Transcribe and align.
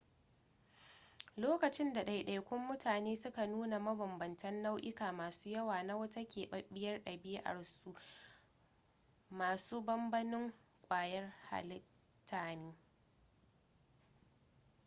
lokacin 1.41 1.93
da 1.93 2.03
ɗaiɗaikun 2.03 2.61
mutane 2.61 3.15
suka 3.15 3.47
nuna 3.47 3.79
mabambantan 3.79 4.61
nau'uka 4.63 5.11
masu 5.13 5.49
yawa 5.49 5.83
na 5.83 5.95
wata 5.97 6.21
keɓaɓɓiyar 6.31 6.99
ɗabi'a 7.03 7.63
su 7.63 7.95
masu 9.29 9.81
banbanin 9.81 10.53
ƙwayar 10.81 11.33
halitta 11.49 12.55
ne 12.55 12.75